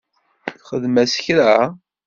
Txdem-as 0.63 1.09
kra? 1.23 1.51